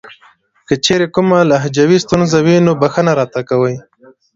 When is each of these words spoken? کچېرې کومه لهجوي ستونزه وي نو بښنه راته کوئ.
کچېرې 0.67 1.07
کومه 1.15 1.37
لهجوي 1.51 1.97
ستونزه 2.05 2.37
وي 2.45 2.57
نو 2.65 2.71
بښنه 2.81 3.11
راته 3.19 3.41
کوئ. 3.49 3.75